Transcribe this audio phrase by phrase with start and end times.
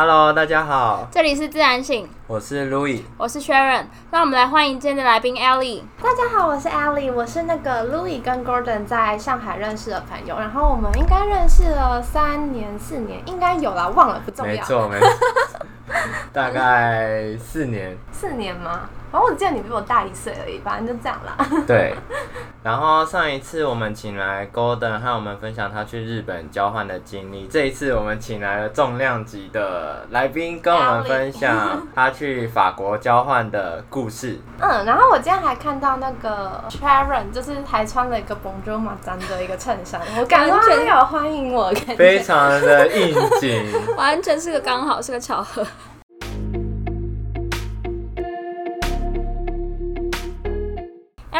[0.00, 5.82] Hello，大家好，这里是自然醒，我是 Louis，我是 Sharon，让我们来欢迎今天的来宾 Ellie。
[6.02, 14.54] 大家好，我是 Ellie，我是那个 Louis 跟 Gordon 在上海认识的朋友，然后我们应该认识了三年四年，应该有啦，忘了不重要。
[14.54, 15.10] 没错没错，
[16.32, 18.88] 大概四年， 四年吗？
[19.12, 21.36] 然后我记得你比我大一岁而已，反正就这样啦。
[21.66, 21.94] 对。
[22.62, 34.38] 然后上一次我们请来 Golden 和我们分享他去日本交换的经历，这一次我们请来了重量级的来宾跟我们分享他去法国交换的故事。
[34.60, 45.66] 嗯，然后我今天还看到那个 Sharon，就是还穿了一个 Bonjour 马丹的一个衬衫，我感觉很有欢迎我，非常的应景， 完全是个刚好，是个巧合。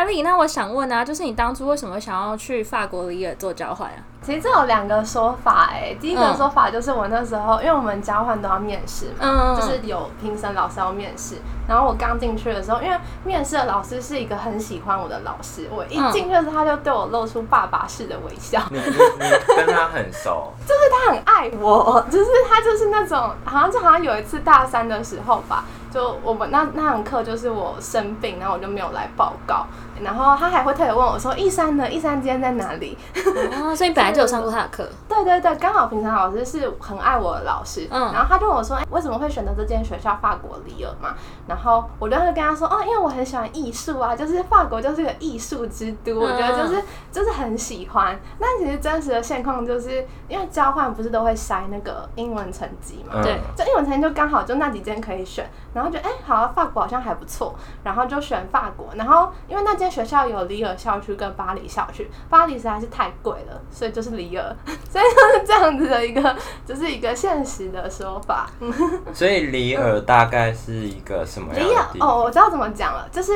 [0.01, 4.01] 艾丽，那我想问啊，就是你当初为什么想要去法国里尔做交换啊？
[4.23, 11.37] 其实这有两个说法哎，第一个说法就是我那时候，因为我们交换都要面试嘛，嗯，就是有评审老师要面试，
[11.69, 18.59] 然后我刚进去的时候，因为面试的老师是一个很喜欢我的老师，我一进去的时候他就对我露出爸爸式的微笑。
[18.71, 20.51] 你 你你跟他很熟？
[20.67, 25.63] 就是他很爱我， 就是他就是那种，好像就好像有一次大三的时候吧。
[25.93, 29.67] 就我们那那堂课就是我生病，然后我就没有来报告，
[30.03, 31.91] 然后他还会特别问我说：“一山呢？
[31.91, 32.97] 一山今天在哪里？”
[33.61, 34.89] 哦，所以你本来就有上过他的课。
[35.09, 41.15] 对对对，刚好平常老师是很爱我的老师，嗯，然后他就问我说：“哎，为什么会选择这间学校法国里尔嘛？”
[41.47, 48.19] 然后我就会跟他说：“哦，因为我很喜欢艺术啊，就是法国就是个艺术之都，我觉得就是就是很喜欢。
[48.39, 53.23] 但其实真实的现况就是因为交换不是都会筛那个英文成绩嘛？
[53.23, 58.87] 对，就英文成绩就刚好就那几间可以选。”然后觉得哎，好，法国好像还不错，然后就选法国。
[58.95, 64.57] 然后因为那间学校有里尔校区跟巴黎校区，巴黎实在是太贵了，所以就是里尔，
[64.89, 68.49] 所以就是这样子的一个，就是一个现实的说法。
[69.13, 71.99] 所以里尔大概是一个什么样的地？
[72.01, 73.33] 哦，我知道怎么讲了，就是。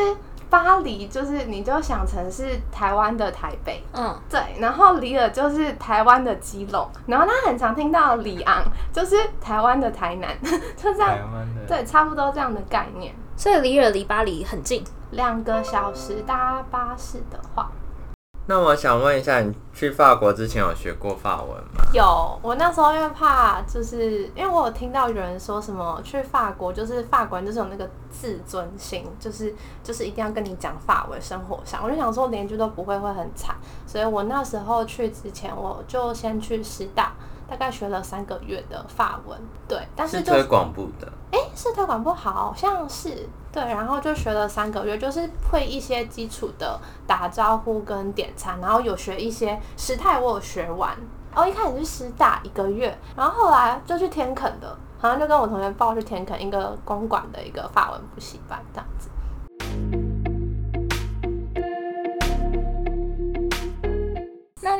[0.50, 8.62] 巴黎就是你就想成是台湾的台北，嗯，对，然后里尔就是台湾的基隆，然后他很常听到里昂
[8.92, 10.30] 就是台湾的台南，
[10.76, 11.18] 就这样，
[11.66, 13.12] 对，差不多这样的概念。
[13.36, 17.70] 所以里尔离巴黎很近，两个小时搭巴士的话。
[18.46, 21.82] 那我想问一下，你去法国之前有学过法文吗？
[21.94, 33.56] 有，我那时候因为怕，就是因为我有听到有人说什么去法国就是法国人就是有那个自尊心，就是就是一定要跟你讲法文，生活上我就想说连句都不会会很惨，
[33.86, 37.14] 所以我那时候去之前我就先去师大。
[37.48, 39.38] 大概学了三个月的法文，
[39.68, 50.96] 对，但是推广部的，哎，是推广部，好像是对，然后就学了三个月，就是会一些基础的打招呼跟点餐，然后有学一些时态，我有学完。
[51.34, 59.08] 哦，一开始是师大一个月，然后后来就去天肯的，好像就跟我同学报去天肯一个公馆的一个法文补习班这样子。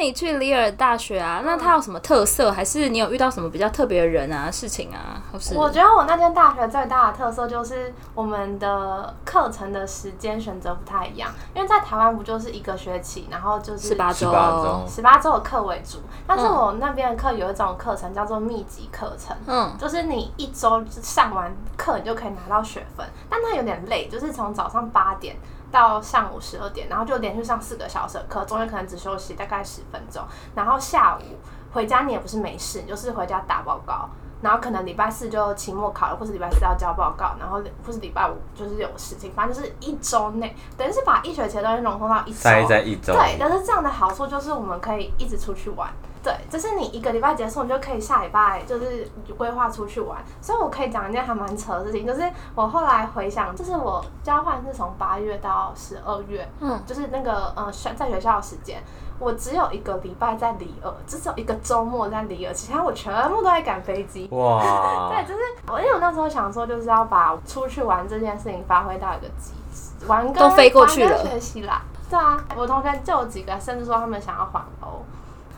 [0.04, 1.40] 你去里尔大学啊？
[1.44, 2.52] 那它有什么特色？
[2.52, 5.22] 还是你有遇到什么比较特别的人啊、事情啊？
[5.32, 11.30] 或是我觉得我那间大学最大的特色就是我们的课程的时间选择不太一样。
[11.54, 15.98] 因为在台湾不就是一个学期，然后就是十八周，十八周的课为主。
[16.26, 25.36] 但是我那边的课有一种课程叫做密集课程，嗯，就是你一周上完课，你就可以拿到学分，但它有点累，就是从早上八点。
[25.74, 30.22] 到上午十二点，然后就连续上四个小时的课，中间可能只休息大概十分钟。
[30.54, 31.20] 然后下午
[31.72, 34.08] 回家你也不是没事，你就是回家打报告。
[34.40, 42.36] 然后可能礼拜四就期末考了，或是礼拜四要交报告，然后或是礼拜五就是有事情，反正就是一周内，等于是把一学期的东西融通到一周。
[42.36, 43.14] 塞在一周。
[43.14, 45.90] 对，但是这样的好处就是我们可以一直出去玩。
[46.24, 50.18] 对，就是你一个礼拜结束，你就可以下礼拜就是规划出去玩。
[50.40, 52.22] 所以我可以讲一件还蛮扯的事情，就是
[52.54, 58.82] 我后来回想，就是我交换是从八月到十二月，嗯，就是那个呃学在学校的时间，
[59.18, 64.26] 我只有一个礼拜在里尔，只有一个周末在里尔，其他我全部都在赶飞机。
[64.30, 65.10] 哇！
[65.12, 71.82] 对，就是我因为我那时候想说，就是要把出去玩这件事情发挥到一个极致，玩跟飞过去了，学习啦。
[72.08, 75.02] 对啊，我同学就有几个，甚至说他们想要环欧。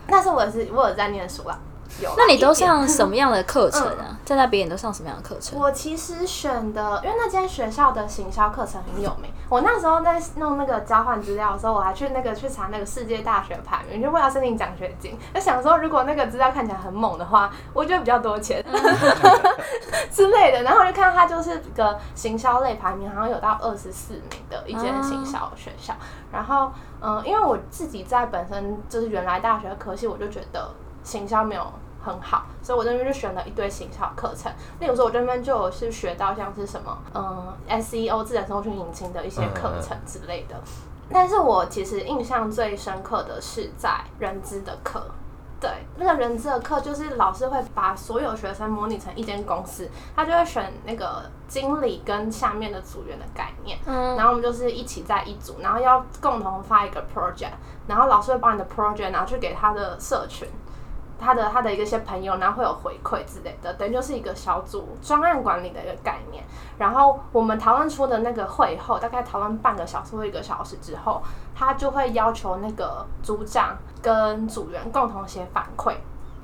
[0.08, 1.58] 那是我是我有在念书啊。
[2.02, 2.14] 有。
[2.16, 4.18] 那你都上什么样的课程啊？
[4.24, 5.58] 在那边你都上什么样的课程？
[5.58, 9.30] 我其实选的，因为那间学校的行销课程很有名。
[9.48, 15.16] 我那时候在弄那个交换资料的时候，我还去那个去查那个世界大学排名，就为了申请奖学金。
[15.32, 18.64] 就想说，如果那个资料看起来很猛的话，我觉得比较多钱
[20.10, 20.62] 之类的。
[20.62, 25.94] 然后我就看它就是个行销类排名，好像有到二十四名的一间行销学校。
[26.32, 30.68] 然后，嗯，因为我自己在本身就是原来大学科系，我就觉得
[31.04, 31.64] 行销没有。
[32.06, 34.52] 很好，所以我这边就选了一堆行销课程。
[34.78, 40.54] 例如说，我这边就有是学到像是什么，嗯，SEO 自然搜寻引擎的一些课程之类的。
[41.10, 45.04] 但是我其实印象最深刻的是在人资的课。
[45.58, 57.54] 对，那个人资的课就是老师会把所有学生模拟成一间公司，他就会选那个经理跟下面的组员的概念，嗯，然后我们就是一起在一组，然后要共同发一个 project，
[57.86, 60.46] 然后老师会把你的 project 拿去给他的社群。
[61.18, 66.44] 他的他的一些朋友，然后会有回馈之类的，等于就是一个小组专案管理的一个概念。
[66.78, 71.22] 然后我们讨论出的那个会后，大概讨论半个小时或一个小时之后，
[71.54, 75.94] 他就会要求那个组长跟组员共同写反馈。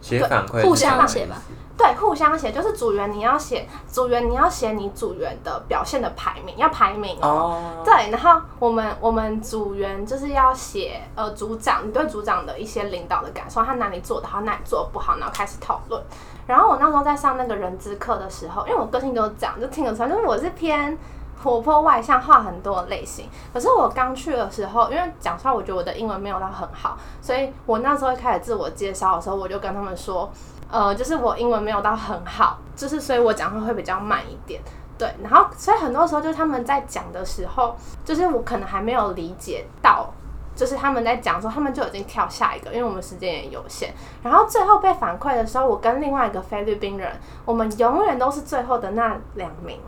[0.01, 1.37] 写反馈，互相写吧。
[1.77, 7.83] 对，互相写，就是组员你要写，组员你要写你组员的表现的排名，要排名哦。
[7.85, 16.03] 对，然后我们我们组员就是要写，呃，组长你对组长的一些领导的感受，他哪里做的好，哪里做的不好，然后开始讨论。
[16.47, 20.97] 然后我那时候在上那个人资课的时候，因为我个性就是这样，就听得出来，就是我是偏。
[21.43, 30.31] 活泼外向、话很多的类型，可是我刚去的时候，因为讲出来，我觉得我的英文没有到很好，所以我那时候一开始自我介绍的时候，我就跟他们说，
[30.73, 34.61] 呃，就是我英文没有到很好，就是所以我讲话会比较慢一点，
[34.97, 40.11] 对，然后所以很多时候就是他们在讲的时候，就是我可能还没有理解到，
[40.57, 43.93] 就是他们在讲的时候，他们就已经跳下一个，因为我们时间也有限，
[44.23, 49.79] 然后最后被反馈的时候，我跟另外一个菲律宾人，我们永远都是最后的那两名。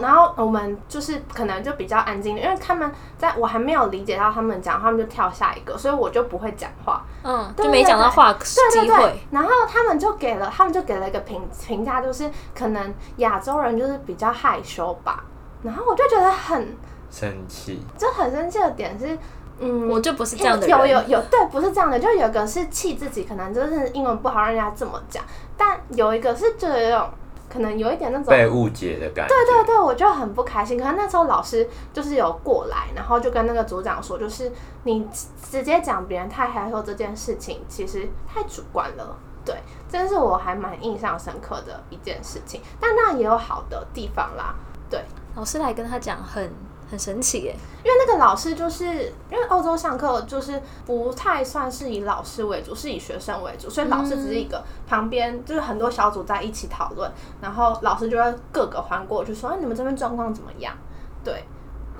[0.00, 9.20] 然后我们就是可能就比较安静，因为他们在我还没有理解到他们讲，他们就跳下一个，所以我就不会讲话，嗯，就没讲到话机会。
[9.30, 15.24] 然后他们就给了，他们就给了一个评评价，就是可能亚洲人就是比较害羞吧。
[15.62, 16.76] 然后我就觉得很
[17.10, 19.18] 生气，就很生气的点是，
[19.58, 25.24] 嗯，我就不是这样的人，有有有，对，不是这样的，就有个是气自己，可能就是英文不好，让人家这么讲，
[25.56, 27.08] 但有一个是这种。
[27.48, 29.34] 可能有一点那种被误解的感觉。
[29.34, 30.78] 对对对，我就很不开心。
[30.78, 34.52] 可能那时候老师就是有过来，然后就跟那个组长说，就是
[34.84, 35.06] 你
[35.50, 39.16] 直接讲别人太害羞这件事情，其实太主观了。
[39.44, 39.56] 对，
[39.88, 42.60] 真是我还蛮印象深刻的一件事情。
[42.78, 44.54] 但那也有好的地方啦。
[44.90, 45.02] 对，
[45.34, 46.52] 老师来跟他讲很。
[46.90, 47.54] 很神奇耶，
[47.84, 48.84] 因为那个老师就是
[49.30, 60.74] 因为欧洲上课就是不太算是以老师为主，是以学生为主，所以老师只是一个旁边就是很多小组在一起讨论，然后老师就会各个环过去说：“哎，你们这边状况怎么样？”
[61.22, 61.44] 对，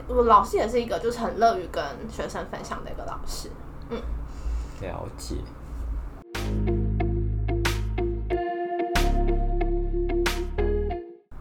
[0.09, 3.51] 我老师也是一个就是很乐于跟学生分享的一个老师。
[3.91, 4.01] 嗯，
[4.81, 5.37] 了解。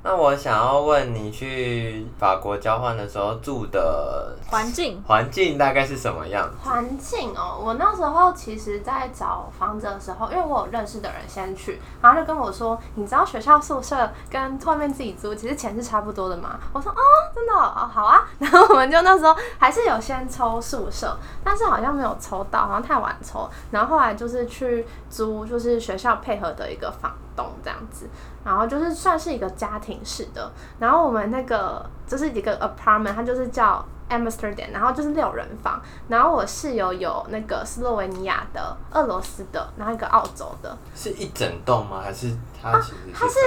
[0.09, 6.49] 那我想要问你，去法国交换的时候住的环境，环境大概是什么样？
[6.63, 16.57] 环境哦，我那时候其实，在找房子的时候，因为我有认识的人先去，然后就跟我说，你知道学校宿舍跟外面自己租，其实钱是差不多的嘛？
[16.71, 17.01] 我说哦，
[17.35, 18.25] 真的哦，好啊。
[18.39, 23.49] 然后我们就那时候还是有先抽宿舍，但是好像没有抽到，好像太晚抽。
[23.71, 28.09] 然后后来就是去租，就是学校配合的一个房东这样子。
[28.43, 41.99] 然后就是算是一个家庭式的，然后我们那个就是一个 apartment，它就是叫 Amsterdam，然后就是六人房，然后我室友有那个斯洛维尼亚的、俄罗斯的，然后一个澳洲的，是一整栋吗？
[42.01, 43.37] 还是它其实它是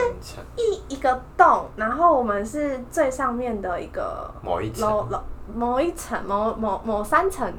[0.56, 5.08] 一一个栋，然后我们是最上面的一个某一层。
[5.54, 7.52] 某一层，某某某三层，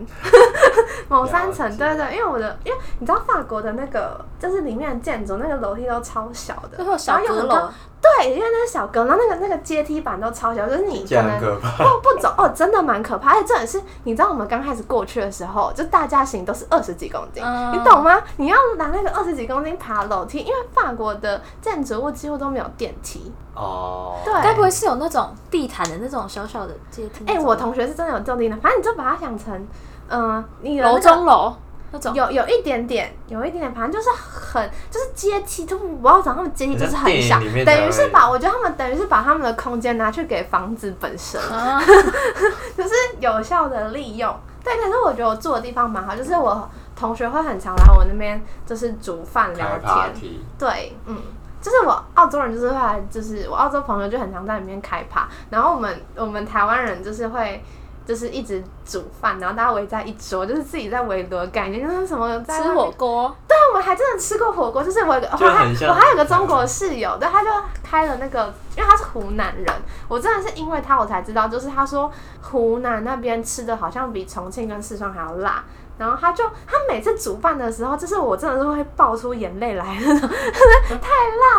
[1.08, 7.70] 某三层， 对对，因为我的，因为你知道法国的那个，就是里面的建筑，那个楼梯都超小的，然后小阁楼，
[8.02, 13.36] 对，因为那是小阁，然后那个那个阶梯板都超小，就是你可能不不走哦，真的蛮可怕。
[13.36, 18.20] 而且这也是，你知道我们刚开始过去的时候，就大家行都是二十几公斤，你懂吗？
[18.38, 23.32] 你要拿那个二十几公斤爬楼梯，因为法国的建筑物几乎都没有电梯。
[23.54, 27.24] 哦，对，该不会是有那种地毯的那种小小的阶梯？
[27.28, 29.68] 哎，我同学是真的有种地毯，反正你就把它想成，
[30.10, 31.54] 嗯，你楼中楼
[31.92, 41.40] 那种，有有一点点，有一点点，反正就是很就是阶梯，就不要讲他们阶梯就是很小，等于是把我觉得他们等于是把他们的空间拿去给房子本身，
[42.78, 44.34] 就是有效的利用。
[44.64, 50.34] 对，可是我觉得我住的地方蛮好，就是我同学会很常来我那边，就是煮饭聊天。
[50.58, 51.18] 对，嗯。
[51.62, 57.64] 就是我澳洲人，就是会来，就是我澳洲朋友就很常在里面开趴，然后我们我们台湾人就是会
[58.12, 63.34] 就是一直煮饭，然后大家围在一桌，就是自己在围炉的概念，就是什么吃火锅。
[63.48, 67.50] 对，我们还真的吃过火锅，就是我我还我还有个中国室友，对，他就
[67.82, 69.66] 开了那个，因为他是湖南人，
[70.10, 75.64] 我真的是因为他我才知道，就是他说湖南那边吃的好像比重庆跟四川还要辣。
[76.02, 80.28] 然后他就他每次煮饭的时候，就是我真的是会爆出眼泪来那种，
[81.00, 81.10] 太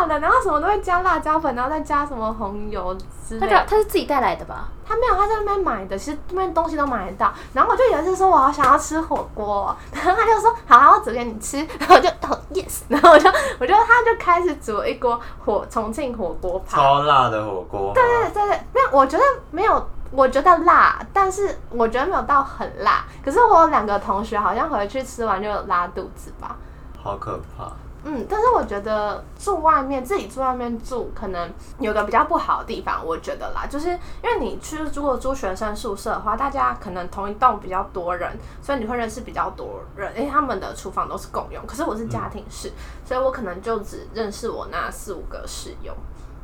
[0.01, 2.93] 辣了，然后什么都会加辣椒粉，然后再加什么红油
[3.25, 3.47] 之类。
[3.47, 4.67] 他他是自己带来的吧？
[4.85, 7.33] 他没有，他在那边买的，其实那边东西都买得到。
[7.53, 11.57] 然后我就有一次说我好想要吃火锅， 然后他就说好，我煮给你吃。
[11.79, 13.29] 然后我就哦 yes，然后我就
[13.61, 17.93] 我就他就开始煮一锅火重庆火锅泡，超辣的火锅。
[17.93, 19.87] 对对对对，没有，我觉得没有。
[20.15, 23.03] 我觉得辣，但是我觉得没有到很辣。
[23.25, 26.55] 可是我有两个同学好像回去吃完就拉肚子吧，
[27.01, 27.71] 好可怕。
[28.05, 41.65] 嗯，但是我觉得住外面，自己住外面住，可能有个比较不好的地方，我觉得啦，就是因为你去如果住学生宿舍的话，大家可能同一栋比较多人，所以你会认识比较多人，因为他们的厨房都是共用。
[41.65, 42.71] 可是我是家庭式，
[43.05, 45.95] 所以我可能就只认识我那四五个室友。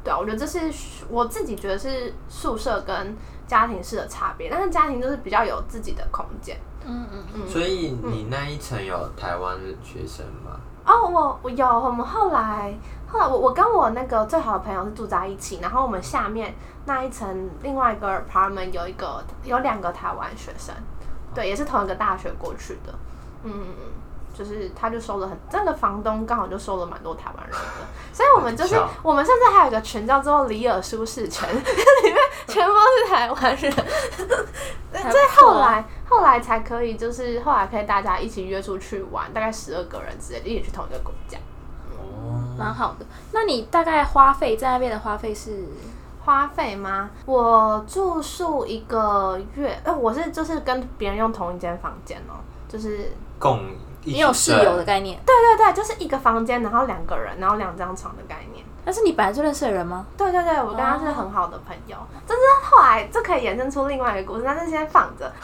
[0.02, 0.72] 对啊，我觉得这是
[1.10, 3.16] 我自己觉得是宿舍跟。
[3.50, 6.56] 家庭式的差别，但是家庭就是比较有自己的空间。
[6.86, 7.48] 嗯嗯嗯。
[7.50, 10.60] 所以你那一层有台湾学生吗？
[10.86, 11.66] 哦，我我有。
[11.66, 12.74] 我们后来
[13.08, 16.54] 后来，我我跟我那个最好的朋友是住在一起，然后我们下面
[16.86, 20.74] 那一层另外一个 apartment 有一个有两个台湾学生，
[21.34, 22.94] 对，也是同一个大学过去的。
[23.44, 23.86] 嗯嗯嗯。
[24.40, 32.16] 就是他，就收了很这个房东刚好就收了蛮多台湾人的， 所以我们就是我们甚至还有一个群叫做里尔舒适圈， 里面
[32.48, 33.70] 全部都是台湾人。
[35.12, 41.38] 所以后来后来才可以，就是后来可以大家一起约出去玩，大概十二个人之类，一起去同一个国家。
[41.92, 43.06] 哦，蛮好的。
[43.34, 45.66] 那你大概花费在那边的花费是
[46.24, 47.10] 花费吗？
[47.26, 53.60] 我住宿一个月，哎，我是就是跟别人用同一间房间哦，就是共。
[54.14, 55.20] 你有室友的概念？
[55.26, 58.66] 对对对，就是一个房间，然后两个人，然后两张床的概念。
[58.86, 60.06] 但是你本来就认识的人吗？
[60.18, 61.96] 对对对，我跟他是很好的朋友。
[62.26, 65.32] 但是后来这可以衍生出另外一个故事，但是先放着。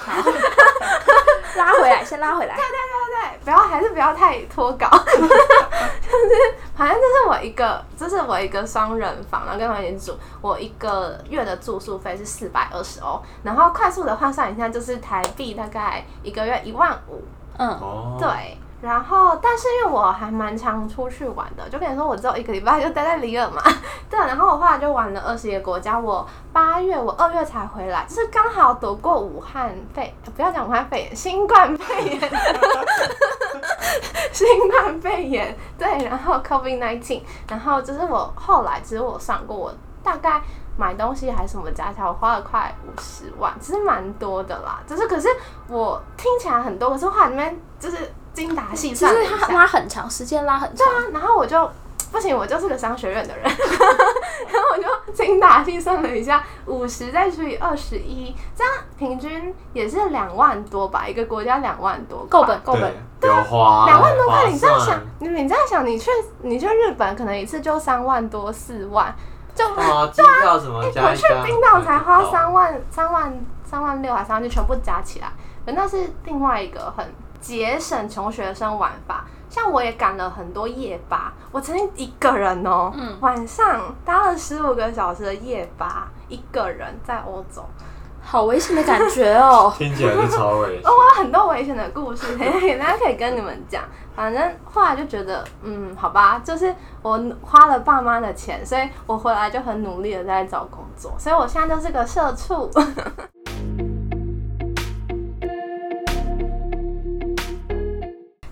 [1.55, 2.55] 拉回来，先拉回来。
[2.55, 4.89] 对对对对，不要还是不要太脱稿。
[5.15, 6.33] 就是
[6.75, 10.17] 反正就是我一个，这是我一个双人房，然后跟朋友住。
[10.41, 17.23] 我一个月的住宿费是四百二十欧，然后快速的换算一下，就是台币大概一个月一万五。
[17.57, 23.61] 嗯，对，然后但是因为我还蛮常出去玩的，就跟你说我只有一个礼拜就待在里尔嘛，
[24.09, 32.19] 对，然后我后来就玩了二十个国家，我八月我二月才回来，就是刚好躲过武汉肺，不要讲武汉肺炎，新冠肺炎，
[34.31, 40.41] 新冠肺炎，对，然后 COVID nineteen，然后就是我后来其实我上过，我大概。
[40.77, 44.81] 买东西还是什么加起来，我花了快五十万，其实蛮多的啦。
[44.85, 45.29] 就是，可是
[45.69, 47.97] 我听起来很多，可是话里面就是
[48.33, 50.85] 精打细算，就是拉很长时间，拉很长。
[50.85, 51.69] 对啊，然后我就
[52.11, 53.43] 不行，我就是个商学院的人，
[54.51, 61.07] 然后我就精打细算了一下，五十再除以二十一，这样平均也是两万多吧？
[61.07, 64.49] 一个国家两万多，够本够本，对啊两万多块。
[64.49, 69.15] 你这样想，你你这样想，你去你去日本可能一次就三万多四万。
[69.55, 73.33] 就对啊，我去冰岛才花三万三万
[73.63, 75.31] 三万六还三万就全部加起来，
[75.65, 77.05] 可那是另外一个很
[77.39, 79.25] 节省穷学生玩法。
[79.47, 87.63] 像我也赶了很多夜巴，我曾经一个人哦，晚上搭了十五个小时的夜巴，一个人在欧洲。
[88.27, 89.71] 好危险的感觉哦！
[89.77, 90.81] 听起来就超危险。
[90.83, 92.35] 我有很多危险的故事，
[92.79, 93.83] 大家可以跟你们讲。
[94.15, 102.69] 反正后来就觉得，嗯，好吧，就是我花了爸妈的钱，所以我回来就很努力的在找工作，所以我现在就是个社畜。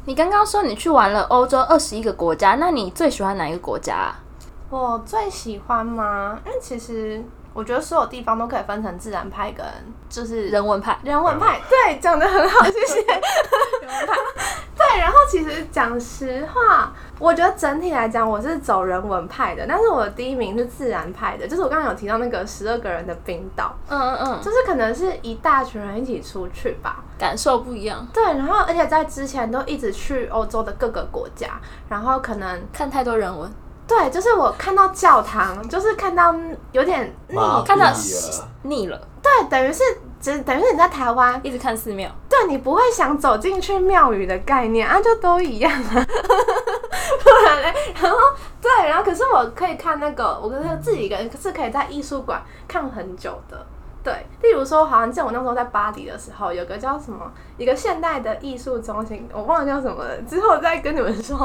[0.06, 4.14] 你刚刚说你去玩了欧洲二十一个国家，那你最喜欢哪一个国家？
[4.70, 6.40] 我最喜欢吗？
[6.46, 7.24] 因为其实。
[7.54, 9.64] 我觉得所有地方都可以分成自然派跟
[10.10, 10.98] 就是人文派。
[11.04, 13.02] 人文派，对，讲的很好，谢谢。
[13.02, 14.16] 人文派，
[14.76, 15.00] 对。
[15.00, 23.76] 然后其实讲实话，我觉得整体来讲，我是走人文派的，但是我的第一名是自然派的，就是我刚刚有提到那个十二个人的冰岛。
[23.88, 24.42] 嗯嗯嗯。
[24.42, 28.08] 就是可能是一大群人一起出去吧，感受不一样。
[28.14, 33.52] 对，然后而且在之前都一直去欧洲的各个国家，然后可能看太多人文。
[33.88, 36.34] 对，就是我看到教堂，就是看到
[36.72, 37.92] 有点腻，看到
[38.64, 39.00] 腻了。
[39.22, 39.84] 对，等于是，
[40.20, 45.94] 只等于是你在台湾一直看寺庙，对你不会想走进去庙宇的概念啊，就都一样啊。
[47.24, 48.18] 不然嘞，然后
[48.62, 53.66] 对，然后可是我可以看那个，我跟自己一个人是可以在艺术馆看很久的。
[54.04, 61.38] 对，例如说，好像记得我那时候在巴黎的时候，有个叫什么一个现代的艺术中心，我忘了叫什么了，之后再跟你们说。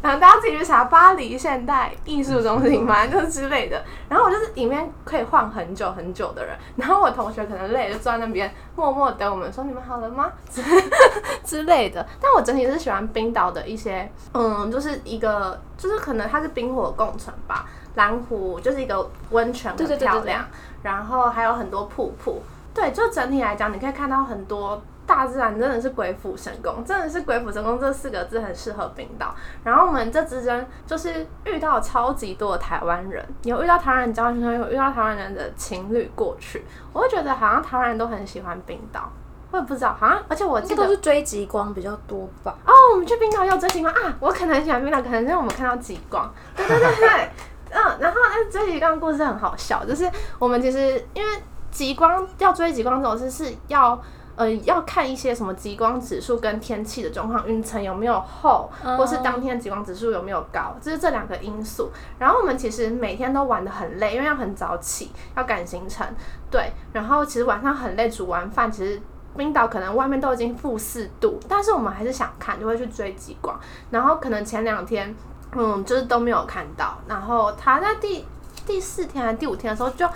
[0.00, 3.84] 反正 大家自己去查巴黎现代艺术中心嘛，就是之类的。
[4.08, 6.56] 然后我就是里面可以晃很久很久的人。
[6.76, 10.32] 然后我同学可能累，就坐在那边默默等我们说你们好了吗
[11.44, 12.06] 之类的。
[12.18, 17.64] 但我整体是喜欢冰岛的一些，嗯，就是一个就是可能它是冰火共存吧。
[17.94, 20.44] 蓝湖就是一个温泉，很漂亮。
[20.82, 22.42] 然后还有很多瀑布，
[22.72, 29.34] 对，就整体来讲，你可以看到很多大自然，真的是鬼斧神工，真的是鬼斧神工这四个字很适合冰岛。
[29.64, 39.10] 然后我们这之间就是遇到超级多的台湾人，有遇到台湾人交换生，有遇到台湾人的情侣过去，我会觉得好像台湾人都很喜欢冰岛，
[39.50, 42.54] 我也不知道，好像而且我记得都是追极光比较多吧。
[42.66, 47.30] 哦，我们去冰岛要追极光啊，我可能很喜欢冰岛，可能是因为我们看到极光，对对对对。
[47.70, 54.00] 嗯，然后哎，追极光的故事很好笑，就是我们其实因为极光要追极光这种事是要
[54.36, 61.90] 呃要看一些什么极光指数跟天气的状况，云层有没有厚，或是当天极光指数有没有高，就是这两个因素。
[62.18, 66.06] 然后我们其实每天都玩的很累，因为要很早起，要赶行程，
[66.50, 66.72] 对。
[66.92, 68.98] 然后其实晚上很累，煮完饭其实
[69.38, 73.58] 冰岛可能外面都已经负四度，但是我们还是想看，就会去追极光。
[73.90, 75.16] 然后可能前两天。
[75.56, 78.22] 嗯，就是都没有看到，然后他在第
[78.66, 80.06] 第四天还是第五天的时候，就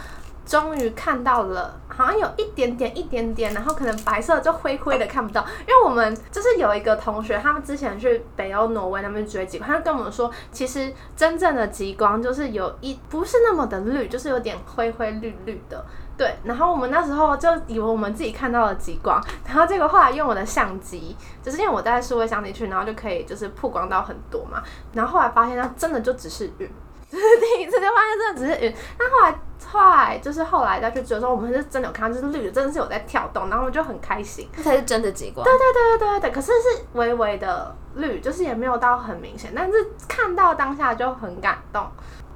[0.44, 5.42] 终于看到了，好像有一点点、一点点，然后可能白色就灰灰的看不到。
[5.60, 15.82] 因为我们就是有一个同学，他们之前去北欧挪威那边追极光，他跟我们说，其实真正的极光就是有一不是那么的绿，就是有点灰灰绿绿的。
[16.16, 26.70] 对，然后我们那时候就以为我们自己看到了极光， 然后结果后来用我的相机，就是因为我带数位相机去，然后就可以就是曝光到很多嘛，然后后来发现它真的就只是云，
[27.10, 28.74] 就 是第一次就发现真的只是云。
[28.98, 35.44] 那后来后来就是后来再去追的时候，我们是真的有看到，就是绿的，真的是有在跳动，然后我们就很开心，这才是真的极光。
[35.44, 41.86] 对对对对对对，可是是微微的绿，就是也没有到很明显，但是看到当下就很感动。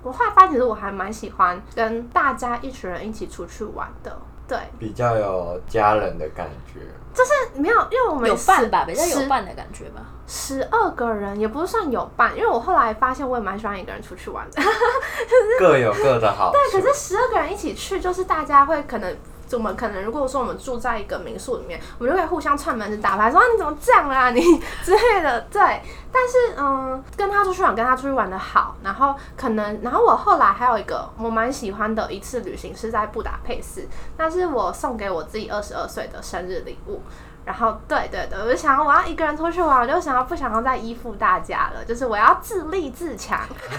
[0.02, 6.80] 我后来发现，其实我还蛮喜欢跟大家一群人一起出去玩的，对，比较有家人的感觉。
[7.12, 10.02] 就是没有，因为我们有伴吧，比较有伴的感觉吧。
[10.26, 14.62] 十二个人也不是算有伴，因为我后来发现我也蛮喜欢一个人出去玩的，
[15.58, 16.52] 各有各的好。
[16.52, 19.16] 对，可是十二个人一起去，就是大家会可能。
[19.52, 24.40] 我们可能如果说我们住在一个民宿里面，我们就可以互相串门子打牌，说你怎么这样啊你
[24.82, 25.40] 之类的。
[25.50, 25.60] 对，
[26.12, 37.00] 但是嗯，跟他出去玩，跟他出去玩的好，然后可能，然后我后来还有一个我蛮喜欢的一次旅行是在布达佩斯，那是我送给我自己二十二岁的生日礼物。
[37.46, 43.40] 然后，对对对，我就想我要一个人出去玩，我就想要不想要再依附大家了，就是我要自立自强。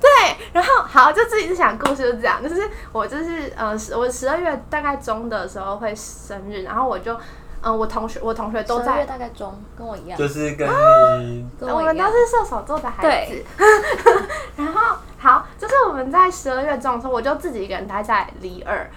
[0.00, 7.16] 对，然后好，就自己讲故事就这样，就是我就是呃，我十二月大概中的时候会生日，然后我就
[7.62, 10.68] 嗯，我同学我同学都在大概中，跟我一样，就是跟
[11.20, 13.44] 你，我们都是射手座的孩子。
[14.56, 18.90] 然后好，就是我们在十二月中的时候，我就自己一个人待在里尔。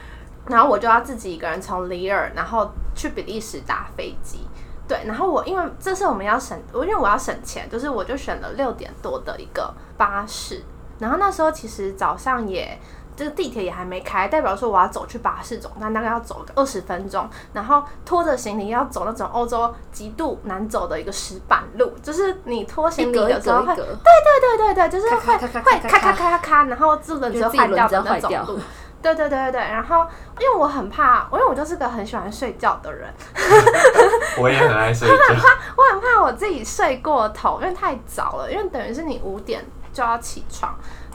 [0.48, 4.48] 然后我就要自己一个人从里尔，然后去比利时搭飞机。
[4.86, 10.62] 对，然后我因为这次我们要省，我因为我要省钱，就是我就选了六点多的一个巴士。
[11.00, 12.78] 然后那时候其实早上也，
[13.16, 17.28] 这个地铁也还没开，代表说我要走去巴士总站，大概要走个二十分钟。
[17.54, 28.60] 然后拖着行李要走那种欧洲极度难走的一个石板路，就是你拖行李的时候会，对对对对对，就是会会咔咔咔咔咔，然后自轮车坏掉的那种路。
[29.04, 30.08] 对对对对对，然后
[30.40, 33.14] 因为我很怕，因为我就是个很喜欢睡觉的人，
[34.40, 35.14] 我也很爱睡觉。
[35.14, 35.44] 我很怕，
[35.76, 40.74] 我很怕我自己睡过头，因为太早了，因为等于是你五点就要起床。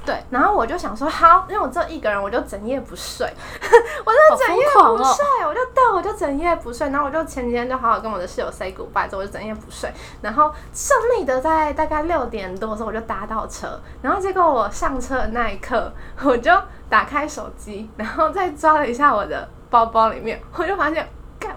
[0.08, 3.26] 对，然后我就想说，好，因为我只有一个人，我就整夜不睡，
[4.06, 6.88] 我就整夜不睡，我就对，我就整夜不睡。
[6.88, 9.92] 然后我就前几天就好好跟我的室友 say goodbye，之后我就整夜不睡。
[10.22, 13.78] 然后顺利的在大概六点多的时候，我就搭到车。
[14.00, 15.92] 然后结果我上车的那一刻，
[16.24, 16.50] 我就
[16.88, 21.06] 打开手机，然后再抓了一下我的包包里面，我就发现。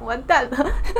[0.01, 0.57] 完蛋了！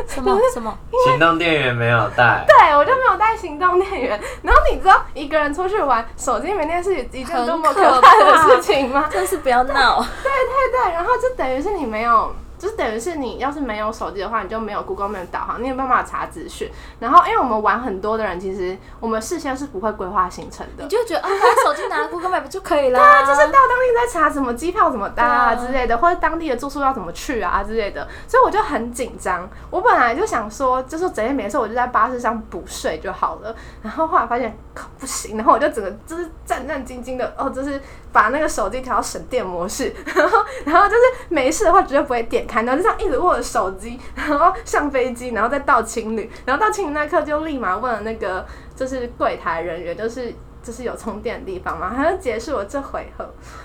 [0.08, 0.78] 什么 什么？
[1.06, 2.46] 行动电源没有带。
[2.48, 4.20] 对，我就没有带行动电源。
[4.42, 9.08] 然后你知道一个人出去玩，手机没电是一件多么可怕的事情吗？
[9.12, 10.02] 真是不要闹。
[10.24, 16.70] 对对对，然后就等于是你没有，就是等于是你要是没有手机的话，你就没有 Google Map 导航，你有办法查资讯。
[17.00, 23.00] 然后因为我们玩很多的人，其实我们事先是不会规划行程的，你就觉得啊，把手机拿 Google Map 就可以了。
[23.00, 28.08] 对啊，就是到当地再查什么机票怎么搭啊之类的，或者当地的住宿要怎么去啊之类的。
[28.28, 29.50] 所以我就很紧张。
[29.72, 33.56] 我本来就想说，就是整天没事，我就在巴士上补睡就好了。
[33.82, 34.56] 然后后来发现
[35.00, 53.24] 不行，然后我就整个就是战战兢兢的哦，就是把那个手机调到省电模式，然后然后就是没事的话绝对不会点开，然后就这样一直握着手机，然后上飞机，然后再到青旅，然后到青旅那刻就立马问了那个就是柜台人员，就是就是有充电的地方嘛，他就结束了这回合，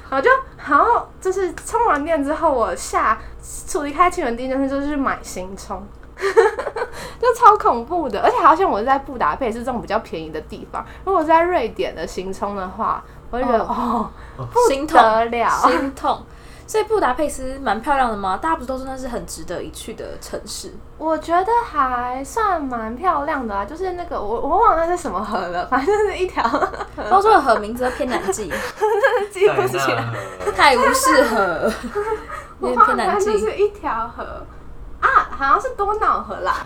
[0.08, 3.18] 然后就然后就是充完电之后，我下
[3.66, 5.84] 出离开青旅第一件事就是买新充。
[7.20, 10.82] 就超恐怖的，而且好像我是在布达佩斯这种比较便宜的地方。
[11.04, 14.10] 如果是在瑞典的行充的话，我就觉得哦，
[14.66, 15.28] 心痛了，
[15.68, 16.22] 心痛。
[16.66, 18.36] 所以布达佩斯蛮漂亮的吗？
[18.42, 20.72] 大家不是都说那是很值得一去的城市？
[20.98, 26.42] 我觉得还算蛮漂亮的啊，就是那个我我忘了那是什么河了，反正是一条
[27.10, 28.52] 欧洲的河名字都偏难记，
[29.30, 30.04] 记不起来，
[30.56, 31.72] 泰晤士河，
[32.60, 34.24] 偏难记，是一条河。
[34.98, 36.64] 啊，好像是多瑙河啦。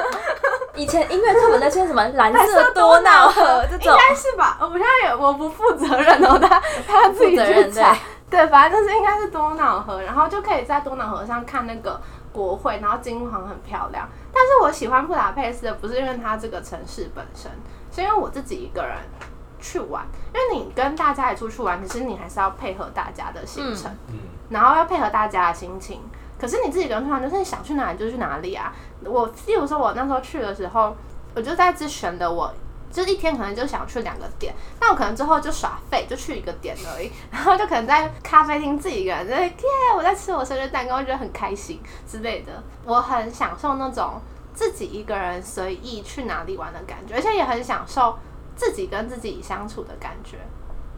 [0.76, 4.56] 以前音乐课本在些什么蓝色多瑙河 这种，应该是吧？
[4.60, 7.94] 我现在也我不负责任哦，他他自己去查。
[8.30, 12.00] 对，反正就是应该是多瑙河，然后就可以在多瑙河上看那个
[12.32, 14.08] 国会，然后金黄很漂亮。
[14.32, 17.50] 但是我喜欢布达佩斯的不是因为它这个城市本身，
[17.92, 18.96] 是因为我自己一个人
[19.60, 20.04] 去玩。
[20.34, 24.18] 因为你跟大家也出去玩，其实你还是要配合大家的行程，嗯，
[24.50, 26.02] 然后要配合大家的心情。
[26.38, 28.72] 可是你自己一个人去玩，就是想去哪里就去哪里啊。
[29.04, 30.94] 我例如说，我那时候去的时候，
[31.34, 32.52] 我就在自选的，我
[32.96, 37.12] 就一天可能就想去两个点，那我可能之后就耍废，就去一个点而已。
[37.30, 39.52] 然后就可能在咖啡厅自己一个人，在耶，
[39.94, 41.78] 我在吃我生日蛋糕，我觉得很开心
[42.10, 42.52] 之类的。
[42.86, 44.18] 我很享受那种
[44.54, 48.18] 自己一个人随意去哪里玩的感觉，而且也很享受
[48.54, 50.38] 自己跟自己相处的感觉。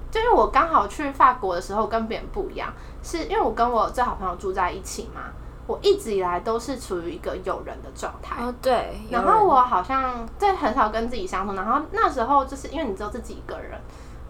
[0.09, 5.33] 就是我刚好去法国的时候跟别人不一样，是因为我跟我最好朋友住在一起嘛，
[5.69, 8.43] 我一直以来都是处于一个有人的状态。
[8.43, 8.99] 哦，对。
[9.11, 13.79] 然后我好像在很少跟自己相处，然后那时候就是因为你只有自己一个人，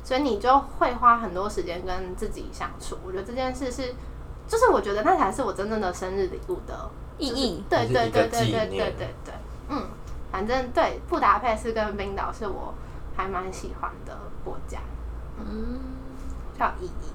[0.03, 2.99] 所以你就会花很多时间跟自己相处。
[3.07, 3.95] 我觉得这件事是，
[4.49, 7.63] 就是我觉得那才是我真正的生日礼物的意义。
[7.71, 9.35] 对对对对对对对对，
[9.69, 9.85] 嗯，
[10.33, 12.75] 反正对布达佩斯跟冰岛是我
[13.17, 14.79] 还蛮喜欢的国家。
[15.39, 15.79] 嗯，
[16.59, 17.13] 有意义。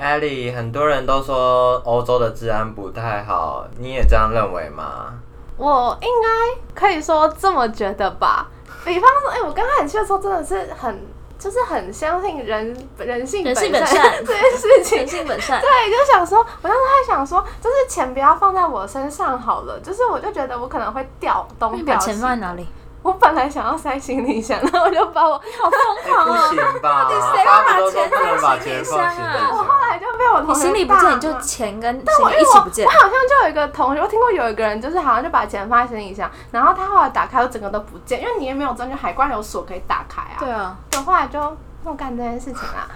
[0.00, 5.12] 艾莉，很多人都说欧洲的治安不太好，你也这样认为吗？
[5.58, 8.48] 我应该可以说这么觉得吧。
[8.82, 11.06] 比方说，哎，我刚开始去的时候真的是很，
[11.38, 13.64] 就是很相信人人性本善
[14.24, 14.98] 这件事情。
[15.00, 22.06] 人性本善，对，就想说，我当时还想说，就是钱不要放在我身上好了，就是我就觉得我可能会掉东掉西。
[22.06, 22.66] 钱放在哪里？
[23.02, 26.50] 我本来想要塞行李箱， 然后我就把我好疯狂啊！
[26.82, 29.48] 到底谁要把钱放行李箱啊？
[29.52, 32.86] 我后来就被我同学行李不见，就钱跟行李一起不见。
[32.86, 40.36] 我好像就有一个同学，我听过有一个人，就是好像就把钱放在行李箱，然后他后来打开，我整个都不见，因为你也没有证据，海关有锁可以打开啊。
[40.38, 41.56] 对啊，对后来就。
[41.82, 42.88] 我干这件事情啦，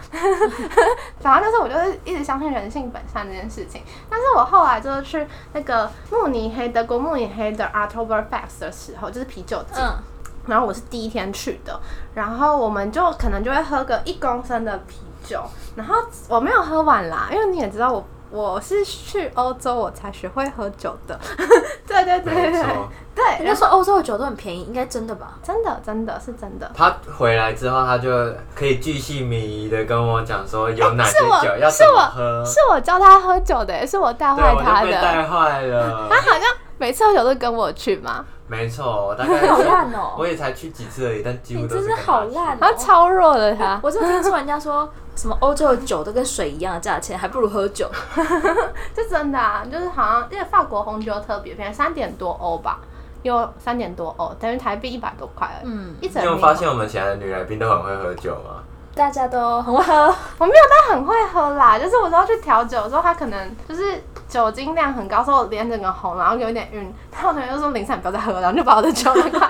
[1.20, 3.82] 反正就是我就是一直相信人性本善这件事情。
[4.10, 9.80] 但是我后来就是去那个慕尼黑德国慕尼黑的 October Fest 的时候，就是啤酒节，
[10.46, 11.80] 然后我是第一天去的，
[12.14, 15.42] 然后我们就可能就会喝个一公升的啤酒，
[15.76, 15.96] 然后
[16.28, 18.04] 我没有喝完啦，因为你也知道我。
[18.30, 21.16] 我是去欧洲我才学会喝酒的，
[21.86, 22.64] 对对对对对。
[23.38, 25.34] 人家说欧洲的酒都很便宜，应该真的吧？
[25.42, 26.70] 真的真的是真的。
[26.74, 28.10] 他回来之后，他就
[28.54, 32.44] 可以巨细靡遗的跟我讲说有哪些酒要怎么喝。
[32.44, 34.92] 是我教他喝酒的，是我带坏他的。
[34.92, 36.06] 带坏了。
[36.10, 36.42] 他好像
[36.78, 38.24] 每次喝酒都跟我去嘛。
[38.46, 40.16] 没错，我大概 好烂哦！
[40.18, 41.86] 我也才去几次而已，但几乎都是。
[41.86, 43.80] 真的好烂，他超弱的他。
[43.82, 47.90] 我就听说人家说什么欧洲的酒都跟水一样的价钱，还不如喝酒。
[48.94, 52.80] 是真的啊，就是好像因为法国红酒特别便宜，三点多欧吧，
[53.24, 55.50] 有三点多哦，等于台币一百多块。
[55.64, 56.22] 嗯，一整。
[56.22, 58.62] 你有发现我们前来的女来宾都很会喝酒吗？
[58.94, 64.00] 大家都很会喝，我没有到很会喝啦， 就是我说去调酒的时候，他可能就是。
[64.26, 66.92] 酒精量很高，所以我脸整个红，然后有点晕。
[67.12, 69.48] 然后同学就说：“林珊，不要再喝了。”然后就把我的酒拿过来，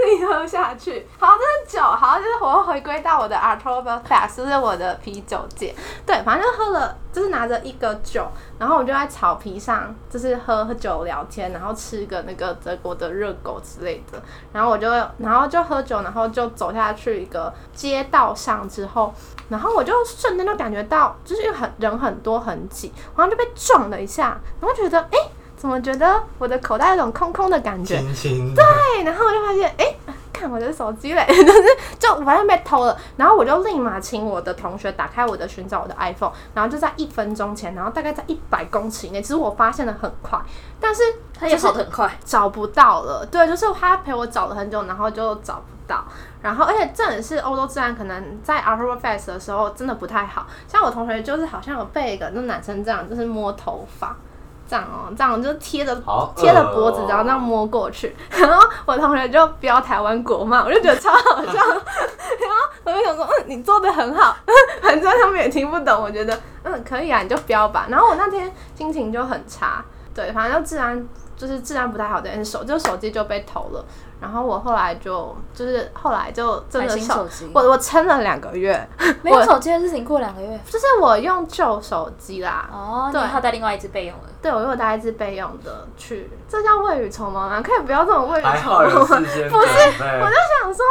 [0.00, 1.06] 自己喝下去。
[1.18, 5.74] 好，这是酒，好，就是我回归到我的 October Fest，就是我的啤酒节。
[6.06, 8.26] 对，反正就喝了，就是拿着一个酒，
[8.58, 14.20] 然后我就在草皮上，就是喝喝酒聊天，然后吃个那个德国的热狗之类的。
[14.52, 19.12] 然后我就，然后就喝酒，然后就走下去一个街道上之后，
[19.50, 25.18] 然后我就瞬间就感觉到，就是很人很多很挤，然后就被撞了一下，然后觉得哎。
[25.60, 28.00] 怎么觉得我的口袋有种空空的感觉？
[28.54, 29.94] 对，然后我就发现，哎，
[30.32, 31.62] 看我的手机嘞， 就是
[31.98, 32.96] 就发现被偷了。
[33.18, 40.40] 然后我就立马请我的同学打开我的寻找我的 iPhone，然后就在一分钟前，然后大概在一百公尺以内，其实我发现的很快，
[40.80, 41.02] 但是
[41.38, 43.26] 他也跑得很快，找不到了。
[43.26, 46.02] 对，就是他陪我找了很久，然后就找不到。
[46.40, 50.46] 然后，而且这也是欧洲治安，可能在 o c t o b e r Fest 的时候真的不太好。
[50.66, 54.16] 像我同学就是好像有被一个那男生这样，就是摸头发。
[54.70, 55.92] 这样哦，这样就贴着
[56.36, 64.36] 贴着脖子，然后这样摸过去， 然后我同学就标台湾国骂，我就觉得超好笑， 然后我就想说，嗯，你做的很好，
[64.80, 67.86] 反正他们也听不懂，我觉得，嗯，可以啊，你就标吧。
[67.88, 71.04] 然后我那天心情就很差，对，反正就自然
[71.40, 73.82] 就是质量不太好的，手就手机就被偷了。
[74.20, 78.86] 然后我后来就就是后来就真的手机我我撑了两个月，
[79.22, 82.68] 没有手机的事情过两个月，就是我用旧手机啦。
[82.70, 84.28] 哦，对，他带另外一只备用的。
[84.42, 87.62] 对，我又带一只备用的去，这叫未雨绸缪吗？
[87.62, 89.06] 可以不要这种未雨绸缪吗？
[89.06, 90.84] 不是，我就想说，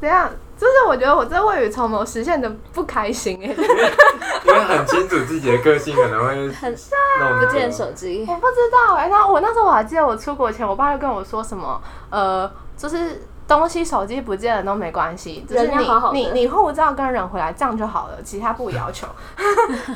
[0.00, 0.30] 怎样？
[0.58, 3.46] 就是我觉得我这未雨绸缪实现的不开心哎，
[4.44, 8.26] 因为很清楚自己的个性可能会很不见手机。
[8.28, 15.76] 我不知道哎，那我那时候我还记得我出国前，我爸就跟我说什么，呃，就是东西手机不见了都没关系，就是你
[16.12, 19.06] 你你护照跟人回来这样就好了，其他不要求。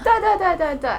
[0.05, 0.90] 对对对对对。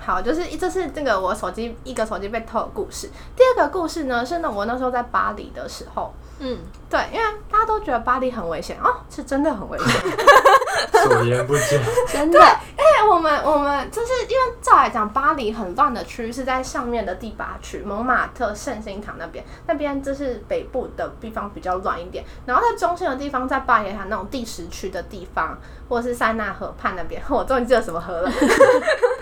[0.00, 3.10] 好，就是这是这个我手机一个手机被偷的故事。
[3.34, 9.88] 第二个故事呢，是呢我那时候在巴黎的时候，嗯，对，因为大家都觉得巴黎很危险哦，是真的很危险。
[11.02, 11.62] 所言不假，
[12.12, 12.38] 真的。
[12.78, 22.24] 因为我们我们就是因为照来讲，巴黎很乱的区域是在上面的第八区，蒙马特圣心堂那边，那边就是北部的地方比较乱一点。
[22.46, 28.30] 然后在中心的地方，在巴黎塔那种第十区的地方，或者是塞纳河畔那边， 我终于记得什么河了，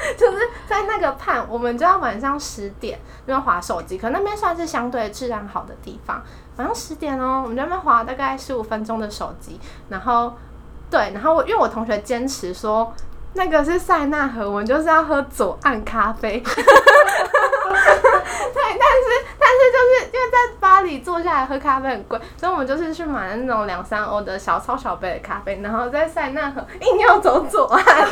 [0.19, 0.39] 就是
[0.69, 6.23] 在那个畔，我们就要晚上十点因为划手机，可那边算是相对质量好的地方。
[6.57, 10.33] 晚上十点哦，我们在那边划大概十五分钟的手机，然后。
[10.89, 12.95] 对，然后我因为我同学坚持说
[13.33, 16.39] 那个是塞纳河，我们就是要喝左岸咖啡。
[16.39, 16.53] 对，
[18.55, 27.83] 但是但是就是因为在巴黎坐下来喝咖啡很贵，所以我们就是去买那种两三欧的小超小杯的咖啡，然后在塞纳河硬要走左岸。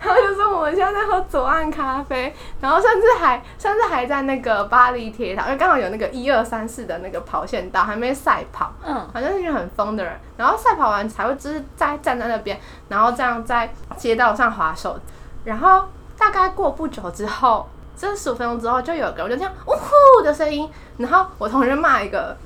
[0.00, 10.18] 就说我们现在在喝左岸咖啡，然后甚至还甚至还在那个巴黎铁塔，因为刚好有那个一二三四的那个跑线道，还没赛跑，嗯，反正是一个很疯的人。
[10.36, 12.58] 然后赛跑完才会就是在站在那边，
[12.88, 14.98] 然后这样在街道上滑手。
[15.44, 15.84] 然后
[16.18, 22.36] 大概过不久之后，这十五分钟之后，就有个我就听呜呼的声音，然后我同学骂一个。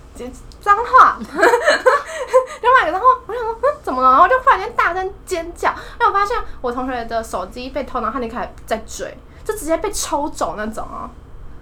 [0.60, 1.18] 脏话，
[2.64, 4.10] 另外一个脏话，我想说，嗯，怎么了？
[4.12, 11.10] 然后就忽然间大声尖叫，因为我发现我同学的手机被偷，然后他开始在追，就直接被抽走那种哦，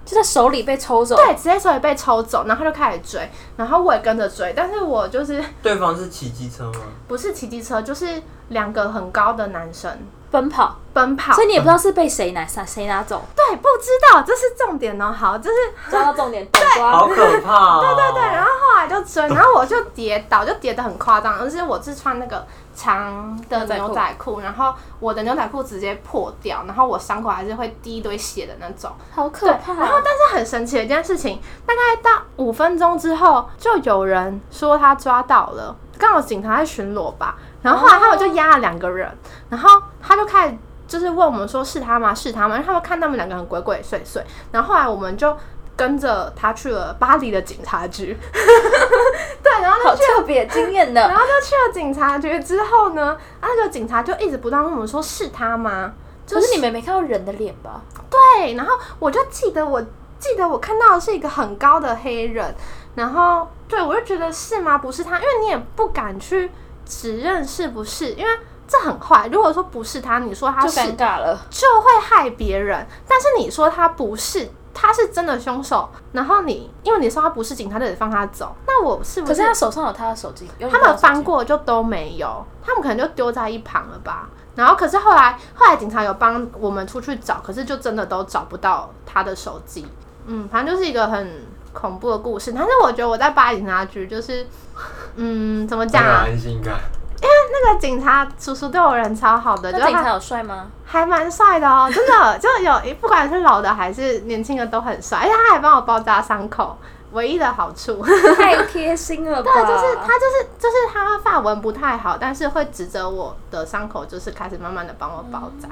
[0.04, 6.80] 就在手里被抽走，对，直接手里被抽走，然后他就开始追，然后我也跟着追，但是我就是对方是骑机车吗？
[7.08, 9.90] 不是骑机车，就是两个很高的男生。
[10.32, 13.22] 奔跑，奔跑，所以你也不知道是被谁拿啥，谁拿走？
[13.36, 15.12] 对，不知道，这是重点哦。
[15.12, 15.56] 好，这是
[15.90, 17.80] 抓到重点，对，好可怕。
[17.80, 29.74] 对对对，然后后来就追，然后我就跌倒，就跌得很夸张，而且我是穿那个长的牛仔裤，然后我的牛仔裤直接破掉，然后我伤口还是会滴一堆血的那种，好可怕。
[29.74, 37.36] 然后，但是很神奇的一件事情，大概到五分钟之后，就有人说他抓到了，刚好警察在巡逻吧。
[37.62, 39.08] 然后后来他们就压了两个人，
[39.48, 40.54] 然后他就开始
[40.88, 42.12] 就是问我们说是他吗？
[42.14, 42.56] 是他吗？
[42.56, 44.20] 因为他们看他们两个人鬼鬼祟祟。
[44.50, 45.36] 然后后来我们就
[45.76, 48.18] 跟着他去了巴黎的警察局。
[49.42, 51.00] 对，然后好特别惊艳的。
[51.00, 55.92] 然后就去了警察局之后呢，那个警察就一直不断问我们说是他吗？
[56.28, 57.80] 可是你们没看到人的脸吧？
[58.10, 59.80] 对，然后我就记得我
[60.18, 62.54] 记得我看到的是一个很高的黑人，
[62.94, 64.78] 然后对我就觉得是吗？
[64.78, 66.50] 不是他，因为你也不敢去。
[66.84, 68.12] 指认是不是？
[68.12, 68.30] 因为
[68.66, 69.28] 这很坏。
[69.30, 72.86] 如果说不是他，你说他是，就尴尬了，就会害别人。
[73.06, 75.88] 但是你说他不是，他是真的凶手。
[76.12, 78.54] 然后你，因为你说他不是警察，就得放他走。
[78.66, 79.32] 那我是不是？
[79.32, 84.28] 可是他手上有他的手机，他们翻过就都没有，他们可能就丢在一旁了吧。
[84.54, 89.86] 然后可是后来，后来警察有帮我们出去找，可是就真的都找不到他的手机。
[90.26, 91.46] 嗯，反正就是一个很。
[91.72, 94.46] 恐怖的故事，但是我觉得我在巴黎警察局就是，
[95.16, 96.24] 嗯，怎么讲啊？
[96.26, 96.74] 安心感。
[97.22, 100.66] 因为那个警察叔叔对我人超好的，就警察有帅吗？
[100.84, 106.76] 还蛮帅的哦，真的就有，不管是老的还是年轻的都很帅，而且他还帮我包扎伤口，
[107.12, 108.02] 唯一的好处。
[108.36, 109.52] 太贴心了吧？
[109.54, 115.68] 对，就是他，就是就是他发文不太好，但是会指着我的伤口，就是开始慢慢的帮我包扎，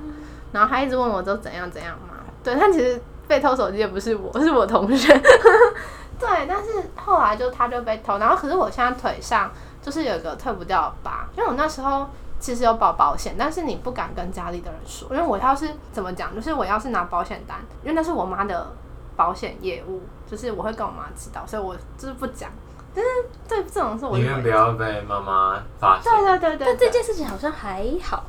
[0.53, 2.15] 然后他一直问我都怎样怎样嘛。
[2.45, 5.17] 对，但其实被偷手机也不是我， 是我同学。
[6.19, 9.49] 对，但是后来就他就被偷，然后可是我现在腿上。
[9.83, 12.07] 就是有一个退不掉的疤，因为我那时候
[12.39, 18.73] 其实有保保险，但是你不敢跟家里的人说，因为我要是怎么讲，就是我要是拿保险单，因为那是我妈的
[19.17, 22.51] 保险业务，就是我会跟我妈知道，所以我就是不讲。
[22.95, 23.11] 但是
[23.49, 26.13] 对这种事，我宁愿不要被妈妈发现。
[26.13, 28.23] 对对对对，但这件事情好像还好。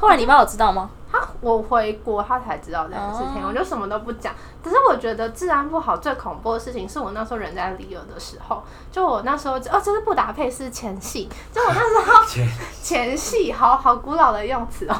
[0.00, 0.90] 后来你妈有知道吗？
[1.10, 4.34] 他我回国，他才知道这件事情，我就什么都不讲。
[4.62, 12.24] 可是我觉得治安不好最恐怖的事情是我那时候人在里尔的时候，就我那时候哦，这是布达佩斯前戏，就我那时候
[12.82, 14.94] 前戏，好好古老的用词哦，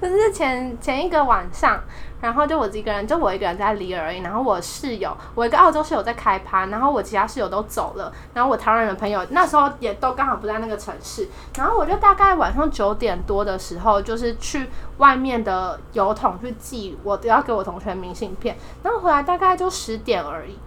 [0.00, 1.80] 就是前前一个晚上。
[2.20, 4.20] 然后就我一个人，就我一个人在里而已。
[4.20, 8.12] 然后我室友，我一个澳洲室友在开趴，然后我其他室友都走了。
[8.34, 11.26] 然后我台湾人的朋友那时候也都刚好不在那个城市。
[11.56, 18.56] 然后我就大概晚上九点多的时候，就是去外面面的邮筒去寄我要给我同学明信片。
[18.82, 20.58] 然后回来大概就十点而已。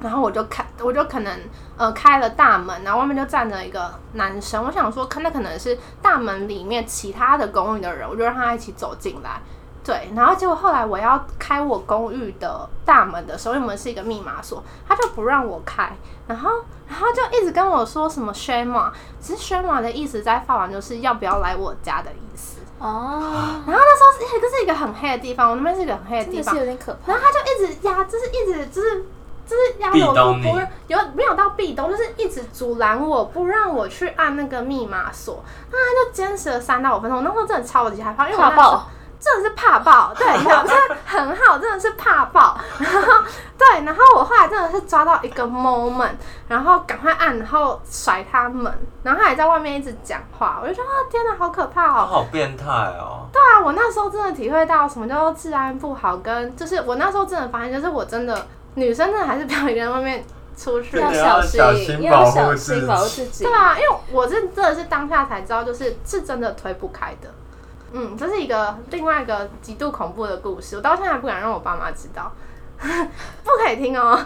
[0.00, 1.40] 然后我就开，我就可能
[1.76, 4.64] 呃开了大门，然后外面就站着一个男生。
[4.64, 9.40] 我想说，可那可能是大门里面其他的公寓的人，我就让他一起走进来。
[9.84, 15.92] 对，然后结果后来我要开我公寓的大门的时候，因为门是一个密码锁，他就不让我开，
[16.28, 16.50] 然后
[16.88, 22.61] 然后就一直跟我说什么 shema，其实 shema 的意思在法文就是要不要来我家的意思。
[22.82, 23.62] 哦。
[23.66, 27.12] 然后那时候是这是一个很黑的地方，我那边是一个很黑的地方，是有点可怕。
[27.12, 29.04] 然后他就一直压，就是一直就是
[29.46, 38.82] 就是压我不有没有到壁咚，就是一直阻拦我不让我去按那个密码锁，那他就坚持了三到五分钟，那时候真的超级害怕，因为我那时候。
[39.22, 42.58] 真的是怕爆， 对，表现很好，真的是怕爆。
[42.78, 43.24] 然 后
[43.56, 46.10] 对，然后我后来真的是抓到一个 moment，
[46.48, 53.28] 然后赶快按，然后甩他们，然后他还在外面一直讲话，我就说啊，天哪，好可怕哦，好变态哦。
[53.32, 60.24] 对啊，我那时候真的体会到什么叫做治安不好，跟就是我那时候真的发现，就是我真的女生真的还是不要一个人外面
[60.56, 63.44] 出去，要小心，要小心保护自己。
[63.44, 67.28] 对啊，因为我是真的是当下才知道，就是是真的推不开的。
[67.92, 72.32] 嗯，这是一个另外一个极度恐怖的故事，我到现在还不敢让我爸妈知道，
[72.80, 74.18] 不可以听哦。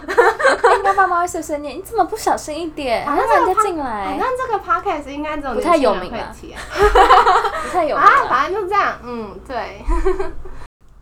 [0.75, 3.05] 应该爸妈会碎碎念，你怎么不小心一点？
[3.05, 6.31] 好像人家进来，好像这个 podcast 应该这种不太有名啊，
[7.63, 9.83] 不太有名啊， 反正就这样，嗯，对。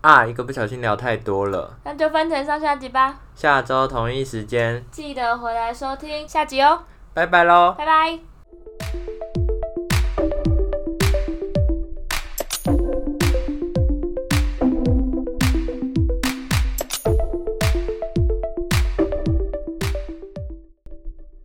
[0.02, 3.16] 啊，一个不小心聊太多了，那就分成上下集吧。
[3.34, 6.84] 下周同一时间记得回来收听下集哦。
[7.14, 8.35] 拜拜喽，拜拜。